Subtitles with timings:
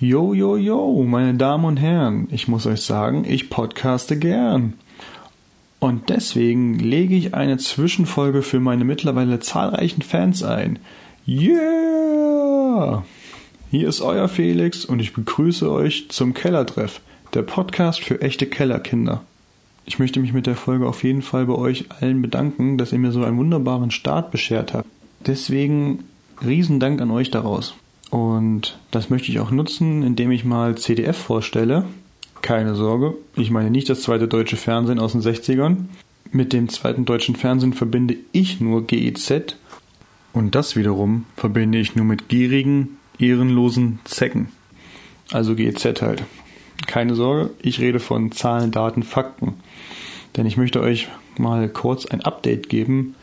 [0.00, 4.72] Yo, yo, yo, meine Damen und Herren, ich muss euch sagen, ich podcaste gern.
[5.78, 10.80] Und deswegen lege ich eine Zwischenfolge für meine mittlerweile zahlreichen Fans ein.
[11.28, 13.04] Yeah!
[13.70, 17.00] Hier ist euer Felix und ich begrüße euch zum Kellertreff,
[17.32, 19.22] der Podcast für echte Kellerkinder.
[19.86, 22.98] Ich möchte mich mit der Folge auf jeden Fall bei euch allen bedanken, dass ihr
[22.98, 24.88] mir so einen wunderbaren Start beschert habt.
[25.24, 26.02] Deswegen
[26.44, 27.76] Riesendank an euch daraus.
[28.14, 31.84] Und das möchte ich auch nutzen, indem ich mal CDF vorstelle.
[32.42, 35.86] Keine Sorge, ich meine nicht das zweite deutsche Fernsehen aus den 60ern.
[36.30, 39.56] Mit dem zweiten deutschen Fernsehen verbinde ich nur GEZ
[40.32, 44.46] und das wiederum verbinde ich nur mit gierigen, ehrenlosen Zecken.
[45.32, 46.22] Also GEZ halt.
[46.86, 49.54] Keine Sorge, ich rede von Zahlen, Daten, Fakten.
[50.36, 53.16] Denn ich möchte euch mal kurz ein Update geben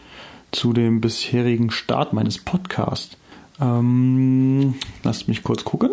[0.52, 3.16] zu dem bisherigen Start meines Podcasts.
[3.62, 5.92] Ähm, lasst mich kurz gucken.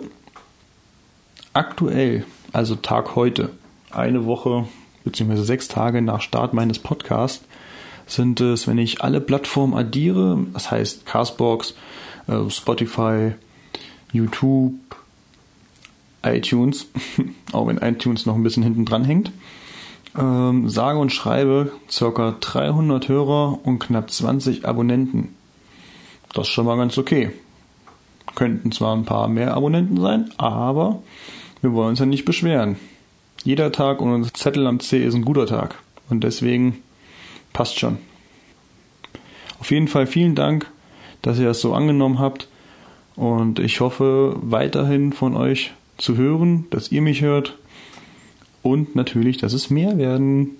[1.53, 3.51] Aktuell, also Tag heute,
[3.91, 4.67] eine Woche
[5.05, 5.43] bzw.
[5.43, 7.45] sechs Tage nach Start meines Podcasts,
[8.07, 11.75] sind es, wenn ich alle Plattformen addiere, das heißt Castbox,
[12.27, 13.33] äh, Spotify,
[14.13, 14.75] YouTube,
[16.23, 16.87] iTunes,
[17.53, 19.31] auch wenn iTunes noch ein bisschen hinten dran hängt,
[20.19, 22.35] ähm, sage und schreibe ca.
[22.41, 25.35] 300 Hörer und knapp 20 Abonnenten.
[26.33, 27.31] Das ist schon mal ganz okay.
[28.35, 31.03] Könnten zwar ein paar mehr Abonnenten sein, aber
[31.61, 32.77] wir wollen uns ja nicht beschweren.
[33.45, 35.77] Jeder Tag und unser Zettel am C ist ein guter Tag.
[36.09, 36.83] Und deswegen
[37.53, 37.99] passt schon.
[39.61, 40.71] Auf jeden Fall vielen Dank,
[41.23, 42.49] dass ihr das so angenommen habt.
[43.17, 47.57] Und ich hoffe weiterhin von euch zu hören, dass ihr mich hört.
[48.63, 50.51] Und natürlich, dass es mehr werden.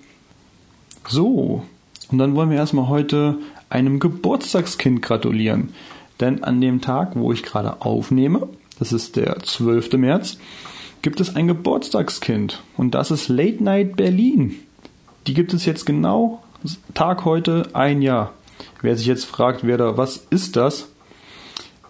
[1.07, 1.63] So.
[2.11, 3.37] Und dann wollen wir erstmal heute
[3.69, 5.73] einem Geburtstagskind gratulieren.
[6.19, 9.93] Denn an dem Tag, wo ich gerade aufnehme, das ist der 12.
[9.93, 10.37] März,
[11.01, 12.61] gibt es ein Geburtstagskind.
[12.77, 14.55] Und das ist Late Night Berlin.
[15.27, 16.43] Die gibt es jetzt genau
[16.93, 18.33] Tag heute ein Jahr.
[18.81, 20.89] Wer sich jetzt fragt, wer da, was ist das?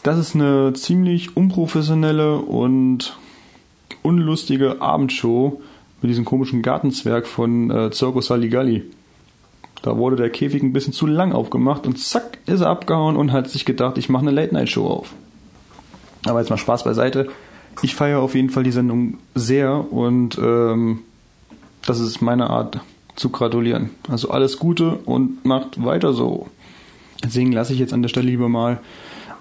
[0.03, 3.17] Das ist eine ziemlich unprofessionelle und
[4.03, 5.61] unlustige Abendshow
[6.01, 8.83] mit diesem komischen Gartenzwerg von äh, Circus Saligalli.
[9.81, 13.31] Da wurde der Käfig ein bisschen zu lang aufgemacht und zack ist er abgehauen und
[13.31, 15.13] hat sich gedacht, ich mache eine Late-Night-Show auf.
[16.25, 17.29] Aber jetzt mal Spaß beiseite.
[17.81, 20.99] Ich feiere auf jeden Fall die Sendung sehr und ähm,
[21.85, 22.81] das ist meine Art
[23.15, 23.91] zu gratulieren.
[24.09, 26.47] Also alles Gute und macht weiter so.
[27.23, 28.79] Deswegen lasse ich jetzt an der Stelle lieber mal.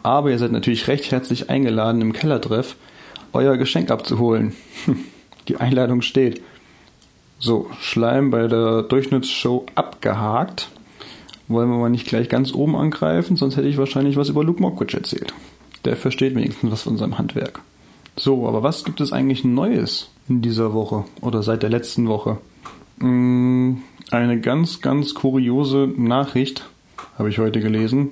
[0.02, 2.76] Aber ihr seid natürlich recht herzlich eingeladen im Kellertreff
[3.32, 4.54] euer Geschenk abzuholen.
[5.48, 6.42] Die Einladung steht.
[7.40, 10.70] So, Schleim bei der Durchschnittsshow abgehakt.
[11.46, 14.60] Wollen wir mal nicht gleich ganz oben angreifen, sonst hätte ich wahrscheinlich was über Luke
[14.60, 15.32] Mockridge erzählt.
[15.84, 17.60] Der versteht wenigstens was von seinem Handwerk.
[18.16, 22.38] So, aber was gibt es eigentlich Neues in dieser Woche oder seit der letzten Woche?
[22.98, 26.68] Hm, eine ganz, ganz kuriose Nachricht
[27.18, 28.10] habe ich heute gelesen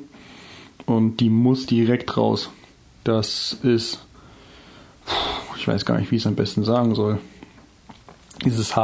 [0.86, 2.50] und die muss direkt raus.
[3.02, 3.98] Das ist,
[5.56, 7.18] ich weiß gar nicht, wie ich es am besten sagen soll.
[8.44, 8.76] Ist es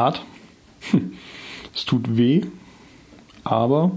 [0.92, 1.02] hart?
[1.74, 2.42] Es tut weh,
[3.44, 3.92] aber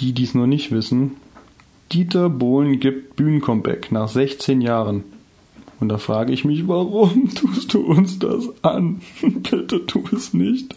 [0.00, 1.12] die, die es noch nicht wissen,
[1.92, 5.04] Dieter Bohlen gibt Bühnencomeback nach 16 Jahren.
[5.78, 9.00] Und da frage ich mich, warum tust du uns das an?
[9.22, 10.74] Bitte tu es nicht.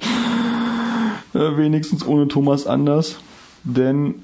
[1.34, 3.18] Äh, wenigstens ohne Thomas Anders.
[3.64, 4.16] Denn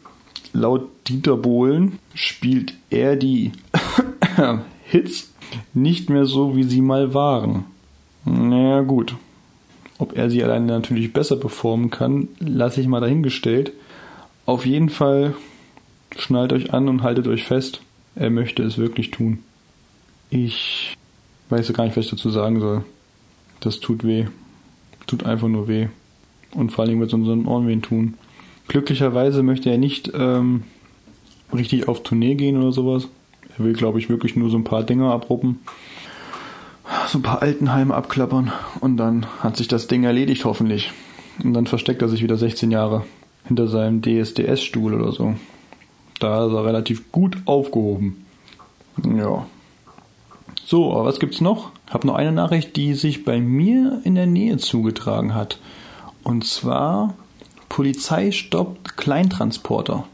[0.53, 3.51] laut Dieter Bohlen spielt er die
[4.85, 5.33] Hits
[5.73, 7.65] nicht mehr so, wie sie mal waren.
[8.25, 9.15] Naja, gut.
[9.97, 13.71] Ob er sie alleine natürlich besser performen kann, lasse ich mal dahingestellt.
[14.45, 15.35] Auf jeden Fall
[16.17, 17.81] schnallt euch an und haltet euch fest.
[18.15, 19.39] Er möchte es wirklich tun.
[20.29, 20.95] Ich
[21.49, 22.83] weiß gar nicht, was ich dazu sagen soll.
[23.61, 24.25] Das tut weh.
[25.07, 25.87] Tut einfach nur weh.
[26.51, 28.15] Und vor allem wird es unseren Ohren weh tun.
[28.67, 30.63] Glücklicherweise möchte er nicht ähm,
[31.53, 33.07] richtig auf Tournee gehen oder sowas.
[33.57, 35.59] Er will, glaube ich, wirklich nur so ein paar Dinger abruppen
[37.07, 40.91] so ein paar Altenheime abklappern und dann hat sich das Ding erledigt hoffentlich.
[41.43, 43.05] Und dann versteckt er sich wieder 16 Jahre
[43.45, 45.35] hinter seinem DSDS-Stuhl oder so.
[46.19, 48.25] Da ist er relativ gut aufgehoben.
[49.03, 49.45] Ja.
[50.65, 51.71] So, aber was gibt's noch?
[51.89, 55.59] Hab noch eine Nachricht, die sich bei mir in der Nähe zugetragen hat.
[56.23, 57.13] Und zwar
[57.69, 60.05] Polizei stoppt Kleintransporter.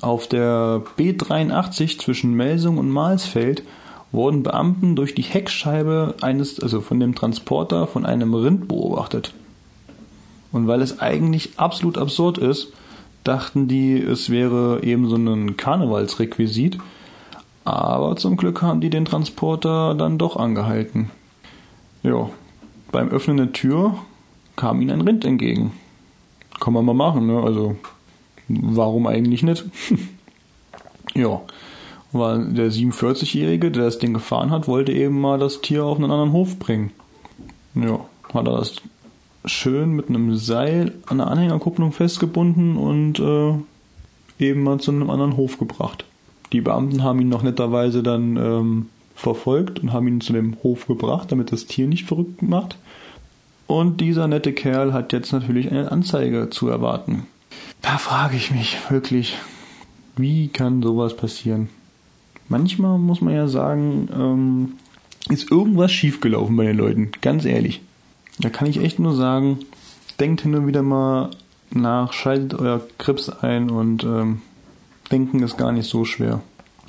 [0.00, 3.62] Auf der B83 zwischen Melsung und Mahlsfeld
[4.16, 9.32] wurden Beamten durch die Heckscheibe eines, also von dem Transporter von einem Rind beobachtet.
[10.50, 12.72] Und weil es eigentlich absolut absurd ist,
[13.22, 16.78] dachten die, es wäre eben so ein Karnevalsrequisit.
[17.64, 21.10] Aber zum Glück haben die den Transporter dann doch angehalten.
[22.02, 22.30] Ja,
[22.92, 23.96] beim Öffnen der Tür
[24.54, 25.72] kam ihnen ein Rind entgegen.
[26.60, 27.42] Kann man mal machen, ne?
[27.42, 27.76] Also,
[28.48, 29.64] warum eigentlich nicht?
[31.14, 31.40] ja,
[32.18, 36.10] war der 47-Jährige, der das Ding gefahren hat, wollte eben mal das Tier auf einen
[36.10, 36.92] anderen Hof bringen.
[37.74, 38.00] Ja,
[38.32, 38.76] hat er das
[39.44, 43.54] schön mit einem Seil an der Anhängerkupplung festgebunden und äh,
[44.44, 46.04] eben mal zu einem anderen Hof gebracht.
[46.52, 50.86] Die Beamten haben ihn noch netterweise dann ähm, verfolgt und haben ihn zu dem Hof
[50.86, 52.76] gebracht, damit das Tier nicht verrückt macht.
[53.66, 57.26] Und dieser nette Kerl hat jetzt natürlich eine Anzeige zu erwarten.
[57.82, 59.36] Da frage ich mich wirklich,
[60.16, 61.68] wie kann sowas passieren?
[62.48, 64.72] Manchmal muss man ja sagen, ähm,
[65.28, 67.82] ist irgendwas schiefgelaufen bei den Leuten, ganz ehrlich.
[68.38, 69.58] Da kann ich echt nur sagen,
[70.20, 71.30] denkt hin und wieder mal
[71.70, 74.42] nach, schaltet euer Krips ein und ähm,
[75.10, 76.42] denken ist gar nicht so schwer.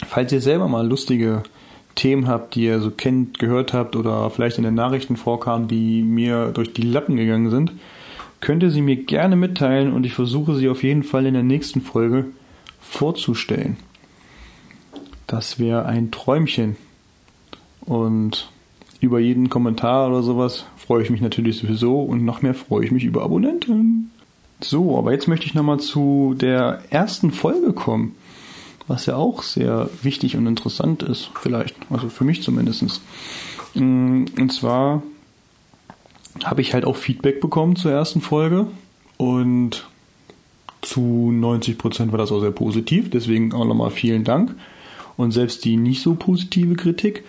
[0.06, 1.44] Falls ihr selber mal lustige
[1.96, 6.04] Themen habt, die ihr so kennt, gehört habt oder vielleicht in den Nachrichten vorkamen, die
[6.04, 7.72] mir durch die Lappen gegangen sind,
[8.40, 11.44] könnt ihr sie mir gerne mitteilen und ich versuche sie auf jeden Fall in der
[11.44, 12.26] nächsten Folge
[12.80, 13.78] vorzustellen.
[15.28, 16.78] Das wäre ein Träumchen.
[17.82, 18.50] Und
[19.00, 22.92] über jeden Kommentar oder sowas freue ich mich natürlich sowieso und noch mehr freue ich
[22.92, 24.12] mich über Abonnenten.
[24.62, 28.16] So, aber jetzt möchte ich nochmal zu der ersten Folge kommen,
[28.88, 33.02] was ja auch sehr wichtig und interessant ist, vielleicht, also für mich zumindest.
[33.76, 35.04] Mm, und zwar
[36.44, 38.68] habe ich halt auch Feedback bekommen zur ersten Folge
[39.18, 39.88] und
[40.82, 44.56] zu 90% war das auch sehr positiv, deswegen auch nochmal vielen Dank.
[45.18, 47.24] Und selbst die nicht so positive Kritik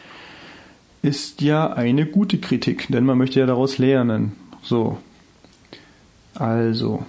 [1.02, 4.32] ist ja eine gute Kritik, denn man möchte ja daraus lernen.
[4.62, 4.98] So.
[6.34, 7.04] Also.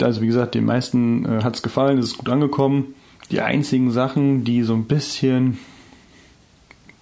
[0.00, 2.94] Also wie gesagt, den meisten äh, hat es gefallen, es ist gut angekommen.
[3.30, 5.58] Die einzigen Sachen, die so ein bisschen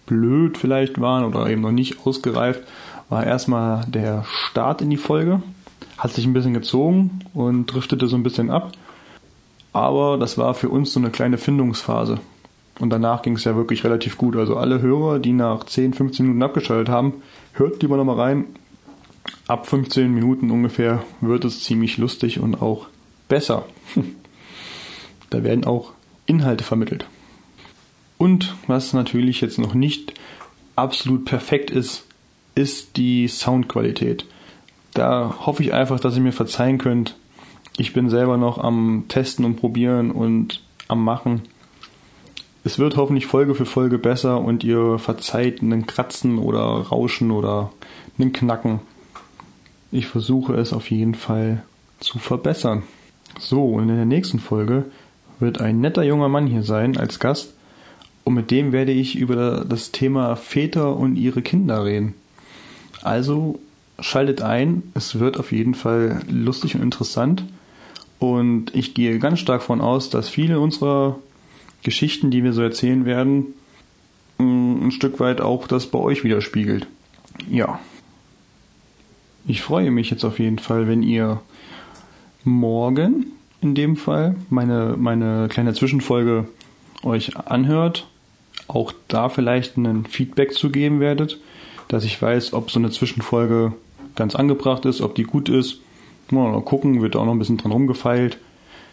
[0.07, 2.63] blöd vielleicht waren oder eben noch nicht ausgereift,
[3.09, 5.43] war erstmal der Start in die Folge.
[5.99, 8.73] Hat sich ein bisschen gezogen und driftete so ein bisschen ab.
[9.73, 12.21] Aber das war für uns so eine kleine Findungsphase.
[12.81, 14.37] Und danach ging es ja wirklich relativ gut.
[14.37, 17.23] Also alle Hörer, die nach 10, 15 Minuten abgeschaltet haben,
[17.53, 18.47] hört lieber nochmal rein.
[19.47, 22.89] Ab 15 Minuten ungefähr wird es ziemlich lustig und auch
[23.29, 23.67] besser.
[25.31, 25.93] da werden auch
[26.27, 27.07] Inhalte vermittelt.
[28.19, 30.15] Und was natürlich jetzt noch nicht
[30.77, 32.07] absolut perfekt ist,
[32.55, 34.27] ist die Soundqualität.
[34.95, 37.17] Da hoffe ich einfach, dass ihr mir verzeihen könnt.
[37.77, 41.43] Ich bin selber noch am Testen und Probieren und am Machen.
[42.67, 47.71] Es wird hoffentlich Folge für Folge besser und ihr verzeiht einen Kratzen oder Rauschen oder
[48.19, 48.81] einen Knacken.
[49.93, 51.63] Ich versuche es auf jeden Fall
[52.01, 52.83] zu verbessern.
[53.39, 54.87] So, und in der nächsten Folge
[55.41, 57.53] wird ein netter junger Mann hier sein als Gast
[58.25, 62.15] und mit dem werde ich über das Thema Väter und ihre Kinder reden.
[63.03, 63.61] Also
[64.01, 67.45] schaltet ein, es wird auf jeden Fall lustig und interessant
[68.19, 71.19] und ich gehe ganz stark davon aus, dass viele unserer
[71.85, 73.55] Geschichten, die wir so erzählen werden,
[74.39, 76.89] mm, ein Stück weit auch das bei euch widerspiegelt.
[77.49, 77.79] Ja.
[79.47, 81.41] Ich freue mich jetzt auf jeden Fall, wenn ihr
[82.43, 83.27] morgen
[83.61, 86.49] in dem Fall meine, meine kleine Zwischenfolge
[87.03, 88.07] euch anhört,
[88.67, 91.39] auch da vielleicht ein Feedback zu geben werdet,
[91.89, 93.75] dass ich weiß, ob so eine Zwischenfolge
[94.15, 95.81] ganz angebracht ist, ob die gut ist.
[96.31, 98.39] Mal gucken, wird auch noch ein bisschen dran rumgefeilt,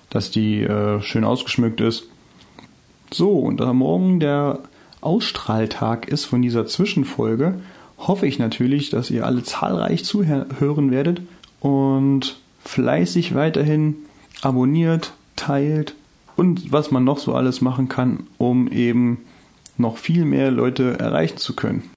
[0.09, 2.09] dass die äh, schön ausgeschmückt ist.
[3.13, 4.59] So, und da morgen der
[5.01, 7.59] Ausstrahltag ist von dieser Zwischenfolge,
[7.97, 11.21] hoffe ich natürlich, dass ihr alle zahlreich zuhören werdet
[11.59, 13.95] und fleißig weiterhin
[14.41, 15.95] abonniert, teilt
[16.35, 19.19] und was man noch so alles machen kann, um eben
[19.77, 21.89] noch viel mehr Leute erreichen zu können.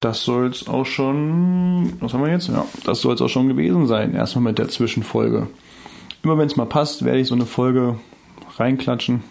[0.00, 2.48] Das soll es auch schon, was haben wir jetzt?
[2.48, 5.48] Ja, das soll es auch schon gewesen sein, erstmal mit der Zwischenfolge.
[6.22, 7.98] Immer wenn es mal passt, werde ich so eine Folge
[8.58, 9.22] reinklatschen.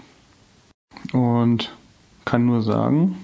[1.13, 1.71] Und
[2.25, 3.15] kann nur sagen,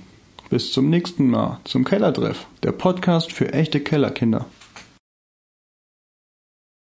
[0.50, 4.46] bis zum nächsten Mal zum Kellertreff, der Podcast für echte Kellerkinder.